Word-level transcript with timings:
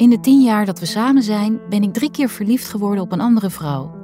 In 0.00 0.10
de 0.10 0.20
tien 0.20 0.42
jaar 0.42 0.66
dat 0.66 0.78
we 0.78 0.86
samen 0.86 1.22
zijn, 1.22 1.60
ben 1.68 1.82
ik 1.82 1.92
drie 1.92 2.10
keer 2.10 2.28
verliefd 2.28 2.68
geworden 2.68 3.04
op 3.04 3.12
een 3.12 3.20
andere 3.20 3.50
vrouw. 3.50 3.94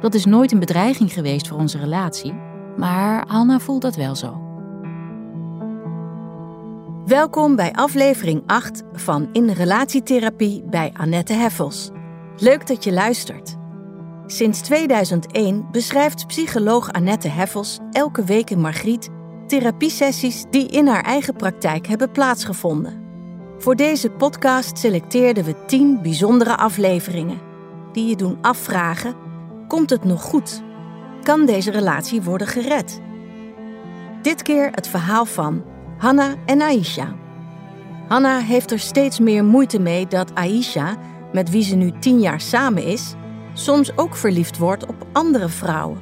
Dat 0.00 0.14
is 0.14 0.24
nooit 0.24 0.52
een 0.52 0.58
bedreiging 0.58 1.12
geweest 1.12 1.48
voor 1.48 1.58
onze 1.58 1.78
relatie, 1.78 2.32
maar 2.76 3.24
Hanna 3.28 3.58
voelt 3.58 3.82
dat 3.82 3.96
wel 3.96 4.14
zo. 4.14 4.40
Welkom 7.06 7.56
bij 7.56 7.72
aflevering 7.72 8.42
8 8.46 8.82
van 8.92 9.28
In 9.32 9.50
Relatietherapie 9.50 10.64
bij 10.70 10.90
Annette 10.96 11.32
Heffels. 11.32 11.90
Leuk 12.36 12.66
dat 12.66 12.84
je 12.84 12.92
luistert. 12.92 13.56
Sinds 14.26 14.60
2001 14.60 15.68
beschrijft 15.70 16.26
psycholoog 16.26 16.92
Annette 16.92 17.28
Heffels 17.28 17.78
elke 17.90 18.24
week 18.24 18.50
in 18.50 18.60
Margriet 18.60 19.08
therapiesessies 19.46 20.44
die 20.50 20.68
in 20.68 20.86
haar 20.86 21.04
eigen 21.04 21.34
praktijk 21.34 21.86
hebben 21.86 22.10
plaatsgevonden. 22.10 23.05
Voor 23.58 23.76
deze 23.76 24.10
podcast 24.10 24.78
selecteerden 24.78 25.44
we 25.44 25.64
10 25.66 26.02
bijzondere 26.02 26.56
afleveringen 26.56 27.40
die 27.92 28.08
je 28.08 28.16
doen 28.16 28.38
afvragen: 28.40 29.14
komt 29.68 29.90
het 29.90 30.04
nog 30.04 30.22
goed? 30.22 30.62
Kan 31.22 31.46
deze 31.46 31.70
relatie 31.70 32.22
worden 32.22 32.46
gered? 32.46 33.00
Dit 34.22 34.42
keer 34.42 34.70
het 34.70 34.88
verhaal 34.88 35.24
van 35.24 35.64
Hanna 35.98 36.34
en 36.46 36.62
Aisha. 36.62 37.14
Hanna 38.08 38.38
heeft 38.38 38.70
er 38.70 38.78
steeds 38.78 39.18
meer 39.18 39.44
moeite 39.44 39.78
mee 39.78 40.06
dat 40.06 40.34
Aisha, 40.34 40.96
met 41.32 41.50
wie 41.50 41.62
ze 41.62 41.76
nu 41.76 41.92
10 41.98 42.20
jaar 42.20 42.40
samen 42.40 42.82
is, 42.82 43.14
soms 43.52 43.96
ook 43.96 44.16
verliefd 44.16 44.58
wordt 44.58 44.86
op 44.86 45.06
andere 45.12 45.48
vrouwen. 45.48 46.00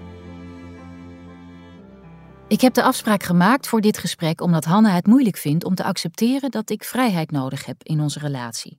Ik 2.55 2.61
heb 2.61 2.75
de 2.75 2.83
afspraak 2.83 3.23
gemaakt 3.23 3.69
voor 3.69 3.81
dit 3.81 3.99
gesprek 3.99 4.41
omdat 4.41 4.65
Hanna 4.65 4.91
het 4.91 5.07
moeilijk 5.07 5.37
vindt 5.37 5.65
om 5.65 5.75
te 5.75 5.85
accepteren 5.85 6.51
dat 6.51 6.71
ik 6.71 6.85
vrijheid 6.85 7.31
nodig 7.31 7.67
heb 7.67 7.83
in 7.83 8.01
onze 8.01 8.19
relatie. 8.19 8.79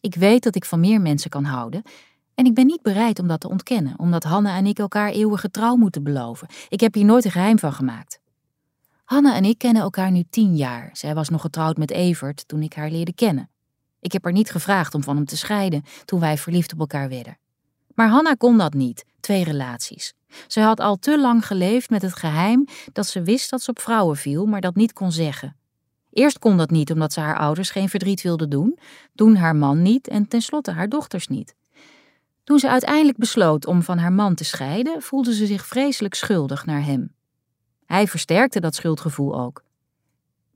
Ik 0.00 0.14
weet 0.14 0.42
dat 0.42 0.54
ik 0.54 0.64
van 0.64 0.80
meer 0.80 1.00
mensen 1.00 1.30
kan 1.30 1.44
houden 1.44 1.82
en 2.34 2.44
ik 2.44 2.54
ben 2.54 2.66
niet 2.66 2.82
bereid 2.82 3.18
om 3.18 3.28
dat 3.28 3.40
te 3.40 3.48
ontkennen, 3.48 3.98
omdat 3.98 4.24
Hanna 4.24 4.56
en 4.56 4.66
ik 4.66 4.78
elkaar 4.78 5.10
eeuwige 5.10 5.50
trouw 5.50 5.76
moeten 5.76 6.02
beloven. 6.02 6.48
Ik 6.68 6.80
heb 6.80 6.94
hier 6.94 7.04
nooit 7.04 7.24
een 7.24 7.30
geheim 7.30 7.58
van 7.58 7.72
gemaakt. 7.72 8.20
Hanna 9.04 9.34
en 9.34 9.44
ik 9.44 9.58
kennen 9.58 9.82
elkaar 9.82 10.10
nu 10.10 10.24
tien 10.30 10.56
jaar. 10.56 10.90
Zij 10.92 11.14
was 11.14 11.28
nog 11.28 11.40
getrouwd 11.40 11.76
met 11.76 11.90
Evert 11.90 12.48
toen 12.48 12.62
ik 12.62 12.74
haar 12.74 12.90
leerde 12.90 13.14
kennen. 13.14 13.50
Ik 14.00 14.12
heb 14.12 14.24
haar 14.24 14.32
niet 14.32 14.50
gevraagd 14.50 14.94
om 14.94 15.02
van 15.02 15.16
hem 15.16 15.24
te 15.24 15.36
scheiden 15.36 15.84
toen 16.04 16.20
wij 16.20 16.38
verliefd 16.38 16.72
op 16.72 16.80
elkaar 16.80 17.08
werden. 17.08 17.38
Maar 17.94 18.08
Hanna 18.08 18.34
kon 18.34 18.58
dat 18.58 18.74
niet, 18.74 19.04
twee 19.28 19.44
relaties. 19.44 20.14
Ze 20.46 20.60
had 20.60 20.80
al 20.80 20.96
te 20.96 21.20
lang 21.20 21.46
geleefd 21.46 21.90
met 21.90 22.02
het 22.02 22.16
geheim 22.16 22.66
dat 22.92 23.06
ze 23.06 23.22
wist 23.22 23.50
dat 23.50 23.62
ze 23.62 23.70
op 23.70 23.80
vrouwen 23.80 24.16
viel, 24.16 24.46
maar 24.46 24.60
dat 24.60 24.74
niet 24.74 24.92
kon 24.92 25.12
zeggen. 25.12 25.56
Eerst 26.10 26.38
kon 26.38 26.56
dat 26.56 26.70
niet 26.70 26.92
omdat 26.92 27.12
ze 27.12 27.20
haar 27.20 27.38
ouders 27.38 27.70
geen 27.70 27.88
verdriet 27.88 28.22
wilde 28.22 28.48
doen, 28.48 28.78
toen 29.14 29.36
haar 29.36 29.56
man 29.56 29.82
niet 29.82 30.08
en 30.08 30.28
tenslotte 30.28 30.70
haar 30.70 30.88
dochters 30.88 31.26
niet. 31.26 31.54
Toen 32.44 32.58
ze 32.58 32.68
uiteindelijk 32.68 33.18
besloot 33.18 33.66
om 33.66 33.82
van 33.82 33.98
haar 33.98 34.12
man 34.12 34.34
te 34.34 34.44
scheiden, 34.44 35.02
voelde 35.02 35.34
ze 35.34 35.46
zich 35.46 35.66
vreselijk 35.66 36.14
schuldig 36.14 36.66
naar 36.66 36.84
hem. 36.84 37.14
Hij 37.86 38.06
versterkte 38.06 38.60
dat 38.60 38.74
schuldgevoel 38.74 39.40
ook. 39.40 39.62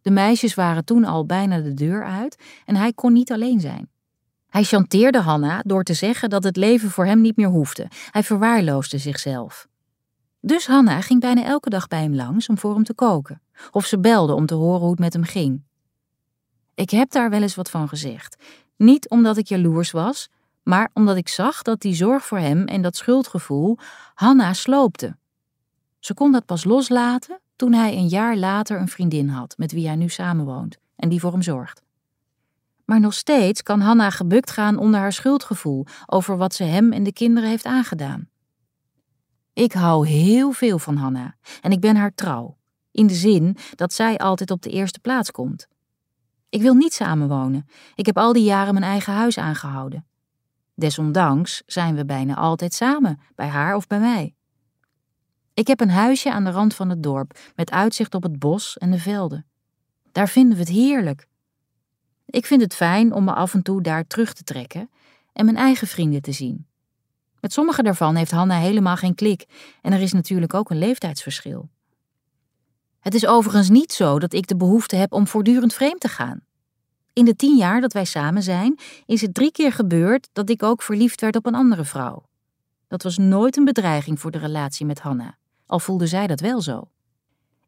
De 0.03 0.11
meisjes 0.11 0.55
waren 0.55 0.85
toen 0.85 1.05
al 1.05 1.27
bijna 1.27 1.61
de 1.61 1.75
deur 1.75 2.05
uit 2.05 2.43
en 2.65 2.77
hij 2.77 2.93
kon 2.93 3.13
niet 3.13 3.33
alleen 3.33 3.61
zijn. 3.61 3.92
Hij 4.53 4.65
chanteerde 4.65 5.21
Hanna 5.21 5.63
door 5.67 5.83
te 5.83 5.95
zeggen 5.95 6.31
dat 6.31 6.45
het 6.45 6.57
leven 6.57 6.91
voor 6.91 7.07
hem 7.07 7.21
niet 7.21 7.37
meer 7.37 7.49
hoefde. 7.49 7.87
Hij 8.11 8.23
verwaarloosde 8.23 8.99
zichzelf. 8.99 9.69
Dus 10.41 10.67
Hanna 10.67 11.01
ging 11.01 11.21
bijna 11.21 11.45
elke 11.45 11.71
dag 11.71 11.89
bij 11.89 12.03
hem 12.03 12.15
langs 12.15 12.49
om 12.49 12.59
voor 12.59 12.75
hem 12.75 12.85
te 12.85 12.95
koken. 12.95 13.43
Of 13.71 13.87
ze 13.87 13.99
belde 13.99 14.35
om 14.35 14.47
te 14.47 14.55
horen 14.55 14.81
hoe 14.81 14.91
het 14.91 14.99
met 14.99 15.13
hem 15.13 15.25
ging. 15.25 15.63
Ik 16.75 16.91
heb 16.91 17.11
daar 17.11 17.31
wel 17.31 17.43
eens 17.43 17.55
wat 17.55 17.71
van 17.71 17.89
gezegd. 17.89 18.37
Niet 18.77 19.09
omdat 19.09 19.37
ik 19.37 19.47
jaloers 19.47 19.91
was, 19.91 20.29
maar 20.63 20.91
omdat 20.93 21.17
ik 21.17 21.29
zag 21.29 21.63
dat 21.63 21.81
die 21.81 21.95
zorg 21.95 22.25
voor 22.25 22.39
hem 22.39 22.65
en 22.67 22.83
dat 22.83 22.97
schuldgevoel 22.97 23.79
Hanna 24.15 24.53
sloopte. 24.53 25.17
Ze 25.99 26.15
kon 26.15 26.33
dat 26.33 26.45
pas 26.45 26.65
loslaten 26.65 27.41
toen 27.57 27.73
hij 27.73 27.97
een 27.97 28.09
jaar 28.09 28.37
later 28.37 28.81
een 28.81 28.89
vriendin 28.89 29.29
had 29.29 29.55
met 29.57 29.73
wie 29.73 29.87
hij 29.87 29.97
nu 29.97 30.09
samenwoont 30.09 30.79
en 30.97 31.09
die 31.09 31.21
voor 31.21 31.33
hem 31.33 31.43
zorgt. 31.43 31.83
Maar 32.85 33.01
nog 33.01 33.15
steeds 33.15 33.63
kan 33.63 33.81
Hanna 33.81 34.11
gebukt 34.11 34.51
gaan 34.51 34.79
onder 34.79 35.01
haar 35.01 35.13
schuldgevoel 35.13 35.87
over 36.07 36.37
wat 36.37 36.55
ze 36.55 36.65
hem 36.65 36.93
en 36.93 37.03
de 37.03 37.13
kinderen 37.13 37.49
heeft 37.49 37.65
aangedaan. 37.65 38.29
Ik 39.53 39.73
hou 39.73 40.07
heel 40.07 40.53
veel 40.53 40.79
van 40.79 40.97
Hanna 40.97 41.37
en 41.61 41.71
ik 41.71 41.81
ben 41.81 41.97
haar 41.97 42.15
trouw, 42.15 42.59
in 42.91 43.07
de 43.07 43.15
zin 43.15 43.57
dat 43.75 43.93
zij 43.93 44.19
altijd 44.19 44.51
op 44.51 44.63
de 44.63 44.71
eerste 44.71 45.01
plaats 45.01 45.31
komt. 45.31 45.69
Ik 46.49 46.63
wil 46.63 46.75
niet 46.75 46.95
samenwonen. 46.95 47.67
Ik 47.95 48.07
heb 48.07 48.19
al 48.19 48.33
die 48.33 48.45
jaren 48.45 48.75
mijn 48.75 48.87
eigen 48.87 49.13
huis 49.13 49.39
aangehouden. 49.39 50.07
Desondanks 50.75 51.63
zijn 51.67 51.95
we 51.95 52.05
bijna 52.05 52.35
altijd 52.35 52.75
samen, 52.75 53.21
bij 53.35 53.49
haar 53.49 53.77
of 53.77 53.87
bij 53.87 54.01
mij. 54.01 54.35
Ik 55.55 55.67
heb 55.67 55.81
een 55.81 55.91
huisje 55.91 56.33
aan 56.33 56.45
de 56.45 56.51
rand 56.51 56.75
van 56.75 56.89
het 56.89 57.03
dorp 57.03 57.39
met 57.55 57.71
uitzicht 57.71 58.15
op 58.15 58.23
het 58.23 58.39
bos 58.39 58.79
en 58.79 58.91
de 58.91 58.99
velden. 58.99 59.47
Daar 60.13 60.29
vinden 60.29 60.55
we 60.57 60.63
het 60.63 60.73
heerlijk. 60.73 61.27
Ik 62.33 62.47
vind 62.47 62.63
het 62.63 62.75
fijn 62.75 63.13
om 63.13 63.25
me 63.25 63.33
af 63.33 63.55
en 63.55 63.63
toe 63.63 63.83
daar 63.83 64.07
terug 64.07 64.33
te 64.33 64.43
trekken 64.43 64.91
en 65.33 65.45
mijn 65.45 65.57
eigen 65.57 65.87
vrienden 65.87 66.23
te 66.23 66.33
zien. 66.33 66.67
Met 67.41 67.53
sommige 67.53 67.83
daarvan 67.83 68.15
heeft 68.15 68.31
Hanna 68.31 68.59
helemaal 68.59 68.97
geen 68.97 69.15
klik 69.15 69.47
en 69.83 69.93
er 69.93 70.01
is 70.01 70.13
natuurlijk 70.13 70.55
ook 70.55 70.71
een 70.71 70.79
leeftijdsverschil. 70.79 71.69
Het 73.01 73.15
is 73.15 73.27
overigens 73.27 73.69
niet 73.69 73.93
zo 73.93 74.19
dat 74.19 74.33
ik 74.33 74.47
de 74.47 74.57
behoefte 74.57 74.97
heb 74.97 75.13
om 75.13 75.27
voortdurend 75.27 75.75
vreemd 75.75 76.01
te 76.01 76.09
gaan. 76.09 76.41
In 77.13 77.25
de 77.25 77.37
tien 77.37 77.57
jaar 77.57 77.81
dat 77.81 77.93
wij 77.93 78.05
samen 78.05 78.43
zijn, 78.43 78.79
is 79.07 79.21
het 79.21 79.35
drie 79.35 79.53
keer 79.53 79.73
gebeurd 79.73 80.29
dat 80.33 80.51
ik 80.51 80.63
ook 80.63 80.83
verliefd 80.83 81.21
werd 81.21 81.37
op 81.37 81.47
een 81.47 81.55
andere 81.55 81.85
vrouw. 81.85 82.23
Dat 82.89 83.03
was 83.03 83.19
nooit 83.19 83.57
een 83.57 83.65
bedreiging 83.65 84.21
voor 84.21 84.31
de 84.31 84.39
relatie 84.39 84.87
met 84.87 85.01
Hanna, 85.01 85.37
al 85.67 85.79
voelde 85.79 86.07
zij 86.07 86.27
dat 86.27 86.41
wel 86.41 86.61
zo. 86.61 86.89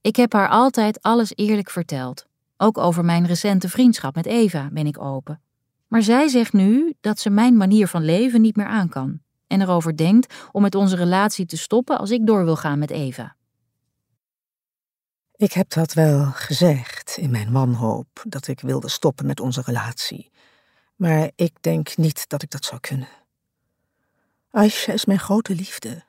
Ik 0.00 0.16
heb 0.16 0.32
haar 0.32 0.48
altijd 0.48 1.02
alles 1.02 1.32
eerlijk 1.34 1.70
verteld, 1.70 2.26
ook 2.64 2.78
over 2.78 3.04
mijn 3.04 3.26
recente 3.26 3.68
vriendschap 3.68 4.14
met 4.14 4.26
Eva 4.26 4.68
ben 4.72 4.86
ik 4.86 5.00
open. 5.00 5.40
Maar 5.88 6.02
zij 6.02 6.28
zegt 6.28 6.52
nu 6.52 6.94
dat 7.00 7.18
ze 7.18 7.30
mijn 7.30 7.56
manier 7.56 7.88
van 7.88 8.04
leven 8.04 8.40
niet 8.40 8.56
meer 8.56 8.66
aan 8.66 8.88
kan 8.88 9.20
en 9.46 9.60
erover 9.60 9.96
denkt 9.96 10.34
om 10.52 10.62
met 10.62 10.74
onze 10.74 10.96
relatie 10.96 11.46
te 11.46 11.56
stoppen 11.56 11.98
als 11.98 12.10
ik 12.10 12.26
door 12.26 12.44
wil 12.44 12.56
gaan 12.56 12.78
met 12.78 12.90
Eva. 12.90 13.36
Ik 15.36 15.52
heb 15.52 15.70
dat 15.70 15.92
wel 15.92 16.24
gezegd 16.24 17.16
in 17.16 17.30
mijn 17.30 17.52
wanhoop 17.52 18.24
dat 18.28 18.46
ik 18.46 18.60
wilde 18.60 18.88
stoppen 18.88 19.26
met 19.26 19.40
onze 19.40 19.62
relatie. 19.64 20.30
Maar 20.96 21.30
ik 21.34 21.52
denk 21.60 21.96
niet 21.96 22.28
dat 22.28 22.42
ik 22.42 22.50
dat 22.50 22.64
zou 22.64 22.80
kunnen. 22.80 23.08
Aisha 24.50 24.92
is 24.92 25.04
mijn 25.04 25.18
grote 25.18 25.54
liefde. 25.54 26.04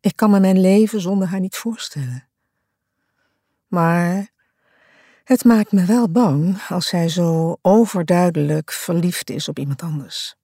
Ik 0.00 0.16
kan 0.16 0.30
me 0.30 0.40
mijn 0.40 0.60
leven 0.60 1.00
zonder 1.00 1.28
haar 1.28 1.40
niet 1.40 1.56
voorstellen. 1.56 2.28
Maar 3.66 4.32
het 5.24 5.44
maakt 5.44 5.72
me 5.72 5.84
wel 5.84 6.08
bang 6.08 6.62
als 6.68 6.86
zij 6.86 7.08
zo 7.08 7.58
overduidelijk 7.62 8.72
verliefd 8.72 9.30
is 9.30 9.48
op 9.48 9.58
iemand 9.58 9.82
anders. 9.82 10.34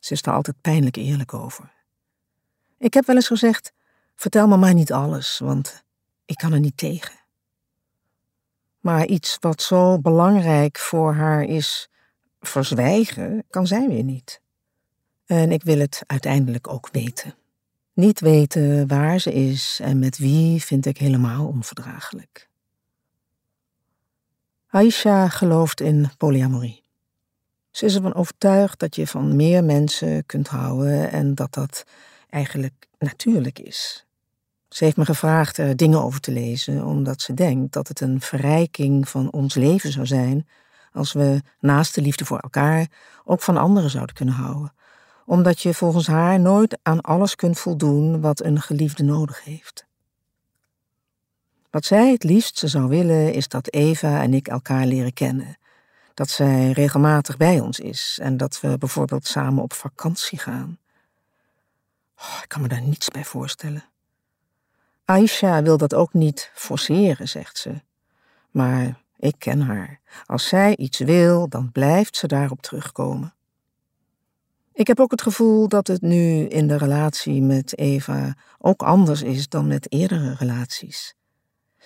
Ze 0.00 0.12
is 0.12 0.22
er 0.22 0.32
altijd 0.32 0.60
pijnlijk 0.60 0.96
eerlijk 0.96 1.34
over. 1.34 1.72
Ik 2.78 2.94
heb 2.94 3.06
wel 3.06 3.16
eens 3.16 3.26
gezegd: 3.26 3.72
vertel 4.16 4.46
me 4.46 4.56
maar 4.56 4.74
niet 4.74 4.92
alles, 4.92 5.38
want 5.38 5.84
ik 6.24 6.36
kan 6.36 6.52
er 6.52 6.60
niet 6.60 6.76
tegen. 6.76 7.14
Maar 8.80 9.06
iets 9.06 9.36
wat 9.40 9.62
zo 9.62 9.98
belangrijk 9.98 10.78
voor 10.78 11.14
haar 11.14 11.42
is, 11.42 11.88
verzwijgen, 12.40 13.44
kan 13.50 13.66
zij 13.66 13.88
weer 13.88 14.04
niet. 14.04 14.40
En 15.26 15.52
ik 15.52 15.62
wil 15.62 15.78
het 15.78 16.02
uiteindelijk 16.06 16.68
ook 16.68 16.88
weten. 16.92 17.34
Niet 17.92 18.20
weten 18.20 18.86
waar 18.88 19.18
ze 19.18 19.32
is 19.32 19.78
en 19.82 19.98
met 19.98 20.18
wie 20.18 20.62
vind 20.62 20.86
ik 20.86 20.98
helemaal 20.98 21.46
onverdraaglijk. 21.46 22.48
Aisha 24.74 25.28
gelooft 25.28 25.80
in 25.80 26.10
polyamorie. 26.18 26.84
Ze 27.70 27.84
is 27.84 27.94
ervan 27.94 28.14
overtuigd 28.14 28.78
dat 28.78 28.96
je 28.96 29.06
van 29.06 29.36
meer 29.36 29.64
mensen 29.64 30.26
kunt 30.26 30.48
houden 30.48 31.10
en 31.10 31.34
dat 31.34 31.54
dat 31.54 31.84
eigenlijk 32.30 32.88
natuurlijk 32.98 33.58
is. 33.58 34.06
Ze 34.68 34.84
heeft 34.84 34.96
me 34.96 35.04
gevraagd 35.04 35.58
er 35.58 35.76
dingen 35.76 36.02
over 36.02 36.20
te 36.20 36.32
lezen, 36.32 36.84
omdat 36.84 37.20
ze 37.22 37.34
denkt 37.34 37.72
dat 37.72 37.88
het 37.88 38.00
een 38.00 38.20
verrijking 38.20 39.08
van 39.08 39.32
ons 39.32 39.54
leven 39.54 39.92
zou 39.92 40.06
zijn 40.06 40.48
als 40.92 41.12
we 41.12 41.42
naast 41.60 41.94
de 41.94 42.02
liefde 42.02 42.24
voor 42.24 42.38
elkaar 42.38 42.86
ook 43.24 43.42
van 43.42 43.56
anderen 43.56 43.90
zouden 43.90 44.14
kunnen 44.14 44.34
houden. 44.34 44.72
Omdat 45.26 45.60
je 45.60 45.74
volgens 45.74 46.06
haar 46.06 46.40
nooit 46.40 46.78
aan 46.82 47.00
alles 47.00 47.34
kunt 47.36 47.58
voldoen 47.58 48.20
wat 48.20 48.42
een 48.42 48.60
geliefde 48.60 49.02
nodig 49.02 49.44
heeft. 49.44 49.86
Wat 51.74 51.84
zij 51.84 52.12
het 52.12 52.24
liefst 52.24 52.62
zou 52.64 52.88
willen 52.88 53.32
is 53.32 53.48
dat 53.48 53.72
Eva 53.72 54.22
en 54.22 54.34
ik 54.34 54.48
elkaar 54.48 54.86
leren 54.86 55.12
kennen. 55.12 55.56
Dat 56.14 56.30
zij 56.30 56.70
regelmatig 56.70 57.36
bij 57.36 57.60
ons 57.60 57.80
is 57.80 58.18
en 58.22 58.36
dat 58.36 58.60
we 58.60 58.78
bijvoorbeeld 58.78 59.26
samen 59.26 59.62
op 59.62 59.72
vakantie 59.72 60.38
gaan. 60.38 60.78
Oh, 62.18 62.38
ik 62.42 62.48
kan 62.48 62.62
me 62.62 62.68
daar 62.68 62.82
niets 62.82 63.08
bij 63.08 63.24
voorstellen. 63.24 63.84
Aisha 65.04 65.62
wil 65.62 65.76
dat 65.76 65.94
ook 65.94 66.12
niet 66.12 66.50
forceren, 66.54 67.28
zegt 67.28 67.58
ze. 67.58 67.82
Maar 68.50 69.00
ik 69.16 69.34
ken 69.38 69.60
haar. 69.60 70.00
Als 70.26 70.48
zij 70.48 70.76
iets 70.76 70.98
wil, 70.98 71.48
dan 71.48 71.72
blijft 71.72 72.16
ze 72.16 72.26
daarop 72.26 72.62
terugkomen. 72.62 73.34
Ik 74.72 74.86
heb 74.86 75.00
ook 75.00 75.10
het 75.10 75.22
gevoel 75.22 75.68
dat 75.68 75.86
het 75.86 76.02
nu 76.02 76.46
in 76.46 76.68
de 76.68 76.76
relatie 76.76 77.42
met 77.42 77.78
Eva 77.78 78.34
ook 78.58 78.82
anders 78.82 79.22
is 79.22 79.48
dan 79.48 79.66
met 79.66 79.92
eerdere 79.92 80.34
relaties. 80.34 81.14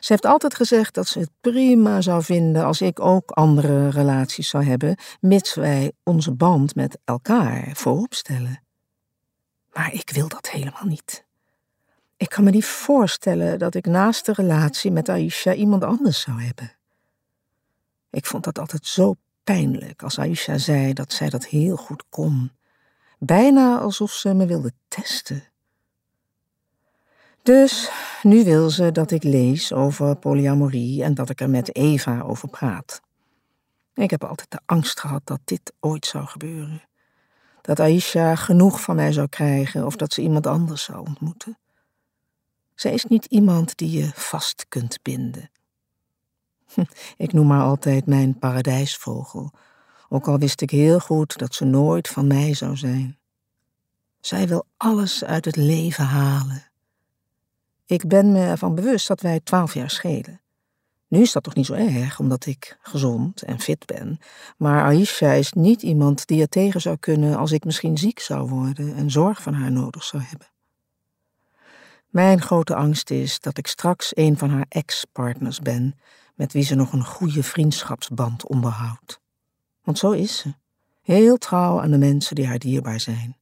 Ze 0.00 0.12
heeft 0.12 0.26
altijd 0.26 0.54
gezegd 0.54 0.94
dat 0.94 1.08
ze 1.08 1.18
het 1.18 1.30
prima 1.40 2.00
zou 2.00 2.22
vinden 2.22 2.64
als 2.64 2.80
ik 2.80 3.00
ook 3.00 3.30
andere 3.30 3.88
relaties 3.88 4.48
zou 4.48 4.64
hebben, 4.64 4.96
mits 5.20 5.54
wij 5.54 5.92
onze 6.02 6.32
band 6.32 6.74
met 6.74 6.98
elkaar 7.04 7.70
voorop 7.74 8.14
stellen. 8.14 8.62
Maar 9.72 9.92
ik 9.92 10.10
wil 10.10 10.28
dat 10.28 10.50
helemaal 10.50 10.86
niet. 10.86 11.26
Ik 12.16 12.28
kan 12.28 12.44
me 12.44 12.50
niet 12.50 12.64
voorstellen 12.64 13.58
dat 13.58 13.74
ik 13.74 13.86
naast 13.86 14.26
de 14.26 14.32
relatie 14.32 14.90
met 14.90 15.08
Aisha 15.08 15.54
iemand 15.54 15.84
anders 15.84 16.20
zou 16.20 16.42
hebben. 16.42 16.72
Ik 18.10 18.26
vond 18.26 18.44
dat 18.44 18.58
altijd 18.58 18.86
zo 18.86 19.14
pijnlijk 19.44 20.02
als 20.02 20.18
Aisha 20.18 20.58
zei 20.58 20.92
dat 20.92 21.12
zij 21.12 21.28
dat 21.28 21.46
heel 21.46 21.76
goed 21.76 22.04
kon. 22.08 22.50
Bijna 23.18 23.78
alsof 23.78 24.12
ze 24.12 24.34
me 24.34 24.46
wilde 24.46 24.72
testen. 24.88 25.42
Dus 27.48 27.90
nu 28.22 28.44
wil 28.44 28.70
ze 28.70 28.92
dat 28.92 29.10
ik 29.10 29.22
lees 29.22 29.72
over 29.72 30.16
polyamorie 30.16 31.02
en 31.02 31.14
dat 31.14 31.30
ik 31.30 31.40
er 31.40 31.50
met 31.50 31.74
Eva 31.74 32.20
over 32.20 32.48
praat. 32.48 33.00
Ik 33.94 34.10
heb 34.10 34.24
altijd 34.24 34.50
de 34.50 34.60
angst 34.66 35.00
gehad 35.00 35.20
dat 35.24 35.40
dit 35.44 35.72
ooit 35.80 36.06
zou 36.06 36.26
gebeuren. 36.26 36.82
Dat 37.60 37.80
Aisha 37.80 38.34
genoeg 38.34 38.80
van 38.80 38.96
mij 38.96 39.12
zou 39.12 39.28
krijgen 39.28 39.86
of 39.86 39.96
dat 39.96 40.12
ze 40.12 40.22
iemand 40.22 40.46
anders 40.46 40.82
zou 40.82 40.98
ontmoeten. 40.98 41.58
Zij 42.74 42.92
is 42.92 43.04
niet 43.04 43.24
iemand 43.24 43.76
die 43.76 43.90
je 43.90 44.10
vast 44.14 44.66
kunt 44.68 45.02
binden. 45.02 45.50
Ik 47.16 47.32
noem 47.32 47.50
haar 47.50 47.62
altijd 47.62 48.06
mijn 48.06 48.38
paradijsvogel, 48.38 49.50
ook 50.08 50.28
al 50.28 50.38
wist 50.38 50.60
ik 50.60 50.70
heel 50.70 51.00
goed 51.00 51.38
dat 51.38 51.54
ze 51.54 51.64
nooit 51.64 52.08
van 52.08 52.26
mij 52.26 52.54
zou 52.54 52.76
zijn. 52.76 53.18
Zij 54.20 54.48
wil 54.48 54.66
alles 54.76 55.24
uit 55.24 55.44
het 55.44 55.56
leven 55.56 56.04
halen. 56.04 56.67
Ik 57.88 58.06
ben 58.06 58.32
me 58.32 58.40
ervan 58.40 58.74
bewust 58.74 59.08
dat 59.08 59.20
wij 59.20 59.40
twaalf 59.40 59.74
jaar 59.74 59.90
schelen. 59.90 60.40
Nu 61.06 61.20
is 61.20 61.32
dat 61.32 61.42
toch 61.42 61.54
niet 61.54 61.66
zo 61.66 61.72
erg, 61.72 62.18
omdat 62.18 62.46
ik 62.46 62.78
gezond 62.82 63.42
en 63.42 63.60
fit 63.60 63.86
ben. 63.86 64.18
Maar 64.56 64.84
Aisha 64.84 65.32
is 65.32 65.52
niet 65.52 65.82
iemand 65.82 66.26
die 66.26 66.40
er 66.40 66.48
tegen 66.48 66.80
zou 66.80 66.96
kunnen 66.96 67.36
als 67.36 67.52
ik 67.52 67.64
misschien 67.64 67.98
ziek 67.98 68.18
zou 68.20 68.48
worden 68.48 68.94
en 68.94 69.10
zorg 69.10 69.42
van 69.42 69.54
haar 69.54 69.72
nodig 69.72 70.04
zou 70.04 70.22
hebben. 70.22 70.46
Mijn 72.08 72.40
grote 72.40 72.74
angst 72.74 73.10
is 73.10 73.40
dat 73.40 73.58
ik 73.58 73.66
straks 73.66 74.16
een 74.16 74.38
van 74.38 74.50
haar 74.50 74.66
ex-partners 74.68 75.60
ben, 75.60 75.98
met 76.34 76.52
wie 76.52 76.64
ze 76.64 76.74
nog 76.74 76.92
een 76.92 77.04
goede 77.04 77.42
vriendschapsband 77.42 78.46
onderhoudt. 78.46 79.20
Want 79.82 79.98
zo 79.98 80.10
is 80.10 80.36
ze, 80.36 80.54
heel 81.02 81.36
trouw 81.36 81.80
aan 81.80 81.90
de 81.90 81.98
mensen 81.98 82.34
die 82.34 82.46
haar 82.46 82.58
dierbaar 82.58 83.00
zijn. 83.00 83.36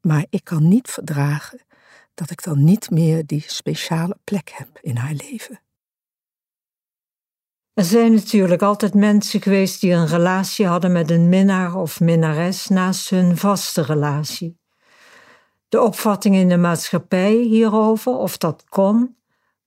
Maar 0.00 0.26
ik 0.30 0.44
kan 0.44 0.68
niet 0.68 0.90
verdragen 0.90 1.60
dat 2.20 2.30
ik 2.30 2.42
dan 2.42 2.64
niet 2.64 2.90
meer 2.90 3.26
die 3.26 3.44
speciale 3.46 4.16
plek 4.24 4.50
heb 4.54 4.78
in 4.80 4.96
haar 4.96 5.14
leven. 5.14 5.60
Er 7.72 7.84
zijn 7.84 8.14
natuurlijk 8.14 8.62
altijd 8.62 8.94
mensen 8.94 9.42
geweest 9.42 9.80
die 9.80 9.92
een 9.92 10.06
relatie 10.06 10.66
hadden 10.66 10.92
met 10.92 11.10
een 11.10 11.28
minnaar 11.28 11.74
of 11.74 12.00
minnares 12.00 12.66
naast 12.66 13.10
hun 13.10 13.36
vaste 13.36 13.82
relatie. 13.82 14.58
De 15.68 15.80
opvattingen 15.80 16.40
in 16.40 16.48
de 16.48 16.56
maatschappij 16.56 17.34
hierover, 17.34 18.12
of 18.12 18.36
dat 18.36 18.64
kon, 18.68 19.16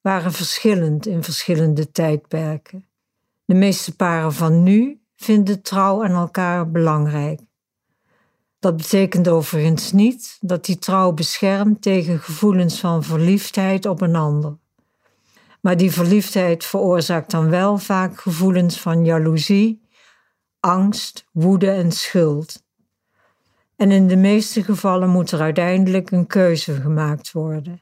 waren 0.01 0.31
verschillend 0.31 1.05
in 1.05 1.23
verschillende 1.23 1.91
tijdperken. 1.91 2.87
De 3.45 3.53
meeste 3.53 3.95
paren 3.95 4.33
van 4.33 4.63
nu 4.63 5.01
vinden 5.15 5.61
trouw 5.61 6.03
aan 6.03 6.15
elkaar 6.15 6.71
belangrijk. 6.71 7.39
Dat 8.63 8.77
betekent 8.77 9.27
overigens 9.27 9.91
niet 9.91 10.37
dat 10.41 10.65
die 10.65 10.77
trouw 10.77 11.11
beschermt 11.11 11.81
tegen 11.81 12.19
gevoelens 12.19 12.79
van 12.79 13.03
verliefdheid 13.03 13.85
op 13.85 14.01
een 14.01 14.15
ander. 14.15 14.57
Maar 15.61 15.77
die 15.77 15.91
verliefdheid 15.91 16.65
veroorzaakt 16.65 17.31
dan 17.31 17.49
wel 17.49 17.77
vaak 17.77 18.21
gevoelens 18.21 18.79
van 18.79 19.05
jaloezie, 19.05 19.87
angst, 20.59 21.25
woede 21.31 21.69
en 21.69 21.91
schuld. 21.91 22.63
En 23.75 23.91
in 23.91 24.07
de 24.07 24.15
meeste 24.15 24.63
gevallen 24.63 25.09
moet 25.09 25.31
er 25.31 25.41
uiteindelijk 25.41 26.11
een 26.11 26.27
keuze 26.27 26.73
gemaakt 26.73 27.31
worden. 27.31 27.81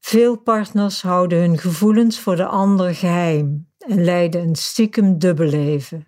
Veel 0.00 0.36
partners 0.36 1.02
houden 1.02 1.38
hun 1.38 1.58
gevoelens 1.58 2.20
voor 2.20 2.36
de 2.36 2.46
ander 2.46 2.94
geheim 2.94 3.68
en 3.78 4.04
leiden 4.04 4.40
een 4.40 4.56
stiekem 4.56 5.18
dubbelleven. 5.18 6.06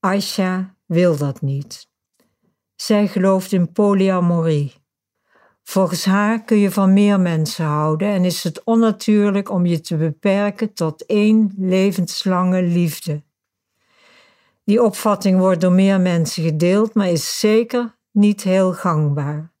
Aisha 0.00 0.76
wil 0.86 1.16
dat 1.16 1.40
niet. 1.40 1.88
Zij 2.80 3.08
gelooft 3.08 3.52
in 3.52 3.72
polyamorie. 3.72 4.74
Volgens 5.62 6.04
haar 6.04 6.44
kun 6.44 6.58
je 6.58 6.70
van 6.70 6.92
meer 6.92 7.20
mensen 7.20 7.64
houden 7.64 8.08
en 8.08 8.24
is 8.24 8.44
het 8.44 8.64
onnatuurlijk 8.64 9.50
om 9.50 9.66
je 9.66 9.80
te 9.80 9.96
beperken 9.96 10.74
tot 10.74 11.06
één 11.06 11.54
levenslange 11.56 12.62
liefde. 12.62 13.22
Die 14.64 14.82
opvatting 14.82 15.38
wordt 15.38 15.60
door 15.60 15.72
meer 15.72 16.00
mensen 16.00 16.42
gedeeld, 16.42 16.94
maar 16.94 17.08
is 17.08 17.38
zeker 17.38 17.98
niet 18.12 18.42
heel 18.42 18.72
gangbaar. 18.72 19.52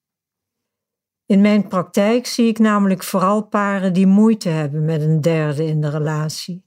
In 1.26 1.40
mijn 1.40 1.68
praktijk 1.68 2.26
zie 2.26 2.46
ik 2.46 2.58
namelijk 2.58 3.02
vooral 3.02 3.42
paren 3.42 3.92
die 3.92 4.06
moeite 4.06 4.48
hebben 4.48 4.84
met 4.84 5.02
een 5.02 5.20
derde 5.20 5.64
in 5.64 5.80
de 5.80 5.90
relatie. 5.90 6.64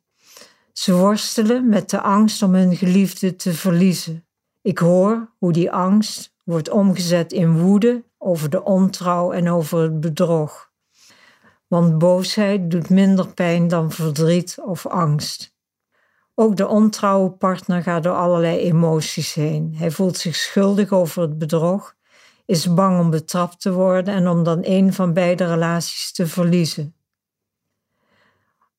Ze 0.74 0.94
worstelen 0.94 1.70
met 1.70 1.90
de 1.90 2.02
angst 2.02 2.42
om 2.42 2.54
hun 2.54 2.76
geliefde 2.76 3.36
te 3.36 3.54
verliezen. 3.54 4.26
Ik 4.62 4.78
hoor 4.78 5.36
hoe 5.38 5.52
die 5.52 5.72
angst 5.72 6.31
wordt 6.44 6.70
omgezet 6.70 7.32
in 7.32 7.60
woede 7.60 8.04
over 8.18 8.50
de 8.50 8.64
ontrouw 8.64 9.32
en 9.32 9.50
over 9.50 9.82
het 9.82 10.00
bedrog. 10.00 10.72
Want 11.68 11.98
boosheid 11.98 12.72
doet 12.72 12.90
minder 12.90 13.34
pijn 13.34 13.68
dan 13.68 13.92
verdriet 13.92 14.58
of 14.66 14.86
angst. 14.86 15.56
Ook 16.36 16.56
de 16.56 16.68
ontrouwe 16.68 17.32
partner 17.32 17.84
gaat 17.84 18.04
door 18.04 18.16
allerlei 18.16 18.58
emoties 18.58 19.34
heen. 19.34 19.76
Hij 19.76 19.92
voelt 19.92 20.18
zich 20.18 20.36
schuldig 20.36 20.92
over 20.92 21.22
het 21.22 21.38
bedrog, 21.38 21.96
is 22.46 22.74
bang 22.74 23.00
om 23.00 23.10
betrapt 23.10 23.62
te 23.62 23.72
worden 23.72 24.14
en 24.14 24.28
om 24.28 24.44
dan 24.44 24.60
een 24.62 24.94
van 24.94 25.14
beide 25.14 25.46
relaties 25.46 26.12
te 26.12 26.28
verliezen. 26.28 26.96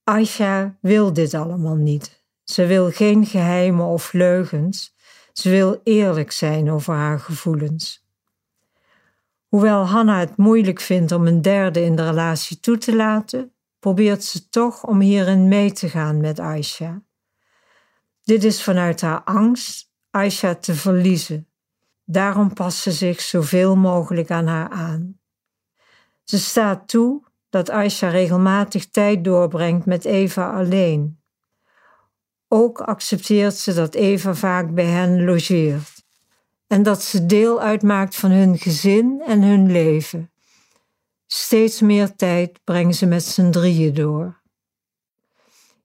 Aisha 0.05 0.77
wil 0.81 1.13
dit 1.13 1.35
allemaal 1.35 1.77
niet. 1.77 2.25
Ze 2.45 2.67
wil 2.67 2.91
geen 2.91 3.27
geheimen 3.27 3.87
of 3.87 4.13
leugens. 4.13 4.92
Ze 5.33 5.51
wil 5.51 5.81
eerlijk 5.85 6.33
zijn 6.33 6.71
over 6.71 6.95
haar 6.95 7.21
gevoelens. 7.21 8.07
Hoewel 9.49 9.87
Hanna 9.87 10.19
het 10.19 10.37
moeilijk 10.37 10.81
vindt 10.81 11.13
om 11.13 11.27
een 11.27 11.43
derde 11.43 11.85
in 11.85 11.97
de 11.97 12.05
relatie 12.05 12.61
toe 12.61 12.79
te 12.79 12.97
laten, 12.97 13.53
probeert 13.79 14.25
ze 14.25 14.49
toch 14.49 14.85
om 14.85 15.01
hierin 15.01 15.49
mee 15.49 15.73
te 15.73 15.89
gaan 15.89 16.21
met 16.21 16.41
Aisha. 16.41 17.03
Dit 18.23 18.45
is 18.45 18.63
vanuit 18.63 19.01
haar 19.01 19.23
angst 19.23 19.91
Aisha 20.11 20.55
te 20.55 20.75
verliezen. 20.75 21.49
Daarom 22.05 22.53
past 22.55 22.79
ze 22.79 22.93
zich 22.93 23.21
zoveel 23.21 23.77
mogelijk 23.77 24.31
aan 24.31 24.47
haar 24.47 24.69
aan. 24.69 25.19
Ze 26.25 26.39
staat 26.39 26.89
toe 26.89 27.23
dat 27.49 27.71
Aisha 27.71 28.09
regelmatig 28.09 28.91
tijd 28.91 29.25
doorbrengt 29.25 29.87
met 29.87 30.05
Eva 30.05 30.51
alleen. 30.51 31.22
Ook 32.55 32.81
accepteert 32.81 33.55
ze 33.55 33.73
dat 33.73 33.95
Eva 33.95 34.35
vaak 34.35 34.75
bij 34.75 34.85
hen 34.85 35.25
logeert 35.25 36.05
en 36.67 36.83
dat 36.83 37.03
ze 37.03 37.27
deel 37.27 37.61
uitmaakt 37.61 38.17
van 38.17 38.31
hun 38.31 38.59
gezin 38.59 39.23
en 39.27 39.43
hun 39.43 39.73
leven. 39.73 40.31
Steeds 41.27 41.81
meer 41.81 42.15
tijd 42.17 42.65
brengen 42.65 42.95
ze 42.95 43.07
met 43.07 43.25
z'n 43.25 43.51
drieën 43.51 43.95
door. 43.95 44.41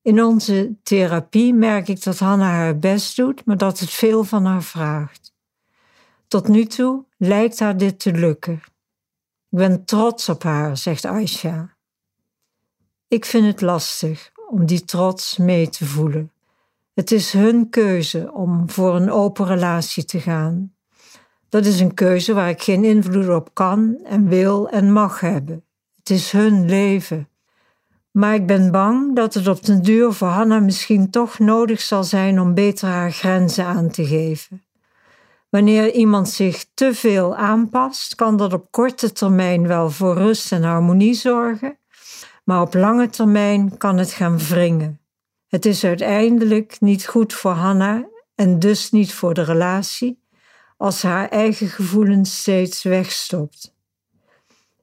In 0.01 0.23
onze 0.23 0.75
therapie 0.83 1.53
merk 1.53 1.87
ik 1.87 2.03
dat 2.03 2.19
Hanna 2.19 2.49
haar 2.49 2.79
best 2.79 3.15
doet, 3.15 3.45
maar 3.45 3.57
dat 3.57 3.79
het 3.79 3.89
veel 3.89 4.23
van 4.23 4.45
haar 4.45 4.63
vraagt. 4.63 5.33
Tot 6.27 6.47
nu 6.47 6.65
toe 6.65 7.05
lijkt 7.17 7.59
haar 7.59 7.77
dit 7.77 7.99
te 7.99 8.11
lukken. 8.11 8.61
Ik 9.49 9.57
ben 9.57 9.85
trots 9.85 10.29
op 10.29 10.43
haar, 10.43 10.77
zegt 10.77 11.05
Aisha. 11.05 11.75
Ik 13.07 13.25
vind 13.25 13.45
het 13.45 13.61
lastig 13.61 14.31
om 14.49 14.65
die 14.65 14.85
trots 14.85 15.37
mee 15.37 15.69
te 15.69 15.85
voelen. 15.85 16.31
Het 16.97 17.11
is 17.11 17.33
hun 17.33 17.69
keuze 17.69 18.31
om 18.33 18.69
voor 18.69 18.95
een 18.95 19.11
open 19.11 19.45
relatie 19.45 20.05
te 20.05 20.19
gaan. 20.19 20.73
Dat 21.49 21.65
is 21.65 21.79
een 21.79 21.93
keuze 21.93 22.33
waar 22.33 22.49
ik 22.49 22.61
geen 22.61 22.83
invloed 22.83 23.29
op 23.29 23.49
kan 23.53 23.99
en 24.03 24.27
wil 24.27 24.69
en 24.69 24.91
mag 24.91 25.19
hebben. 25.19 25.63
Het 25.95 26.09
is 26.09 26.31
hun 26.31 26.69
leven. 26.69 27.29
Maar 28.11 28.33
ik 28.33 28.47
ben 28.47 28.71
bang 28.71 29.15
dat 29.15 29.33
het 29.33 29.47
op 29.47 29.65
den 29.65 29.81
duur 29.81 30.11
voor 30.13 30.27
Hanna 30.27 30.59
misschien 30.59 31.09
toch 31.09 31.39
nodig 31.39 31.81
zal 31.81 32.03
zijn 32.03 32.39
om 32.39 32.53
beter 32.53 32.87
haar 32.87 33.11
grenzen 33.11 33.65
aan 33.65 33.89
te 33.89 34.05
geven. 34.05 34.63
Wanneer 35.49 35.91
iemand 35.91 36.29
zich 36.29 36.65
te 36.73 36.93
veel 36.93 37.35
aanpast, 37.35 38.15
kan 38.15 38.37
dat 38.37 38.53
op 38.53 38.71
korte 38.71 39.11
termijn 39.11 39.67
wel 39.67 39.89
voor 39.89 40.15
rust 40.15 40.51
en 40.51 40.63
harmonie 40.63 41.13
zorgen, 41.13 41.77
maar 42.43 42.61
op 42.61 42.73
lange 42.73 43.09
termijn 43.09 43.77
kan 43.77 43.97
het 43.97 44.11
gaan 44.11 44.37
wringen. 44.37 44.99
Het 45.47 45.65
is 45.65 45.83
uiteindelijk 45.83 46.79
niet 46.79 47.05
goed 47.05 47.33
voor 47.33 47.51
Hanna 47.51 48.09
en 48.35 48.59
dus 48.59 48.91
niet 48.91 49.13
voor 49.13 49.33
de 49.33 49.43
relatie 49.43 50.19
als 50.77 51.01
haar 51.01 51.29
eigen 51.29 51.67
gevoelens 51.67 52.39
steeds 52.39 52.83
wegstopt. 52.83 53.75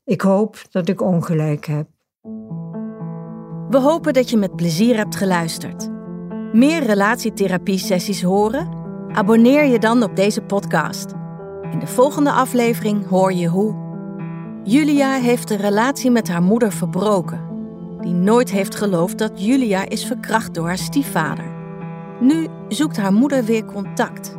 Ik 0.05 0.21
hoop 0.21 0.63
dat 0.71 0.89
ik 0.89 1.01
ongelijk 1.01 1.67
heb. 1.67 1.89
We 3.69 3.79
hopen 3.79 4.13
dat 4.13 4.31
je 4.31 4.37
met 4.37 4.57
plezier 4.57 4.97
hebt 4.97 5.17
geluisterd. 5.17 5.91
Meer 6.53 6.83
relatietherapie-sessies 6.83 8.23
horen? 8.23 8.83
Abonneer 9.09 9.65
je 9.65 9.79
dan 9.79 10.03
op 10.03 10.17
deze 10.17 10.41
podcast. 10.41 11.13
In 11.71 11.79
de 11.79 11.87
volgende 11.87 12.33
aflevering 12.33 13.07
hoor 13.07 13.33
je 13.33 13.49
hoe. 13.49 13.83
Julia 14.65 15.13
heeft 15.13 15.49
de 15.49 15.57
relatie 15.57 16.11
met 16.11 16.29
haar 16.29 16.43
moeder 16.43 16.73
verbroken, 16.73 17.54
die 18.05 18.15
nooit 18.15 18.51
heeft 18.51 18.75
geloofd 18.75 19.19
dat 19.19 19.45
Julia 19.45 19.89
is 19.89 20.07
verkracht 20.07 20.55
door 20.55 20.67
haar 20.67 20.79
stiefvader. 20.79 21.53
Nu 22.21 22.49
zoekt 22.69 22.97
haar 22.97 23.13
moeder 23.13 23.45
weer 23.45 23.65
contact 23.65 24.37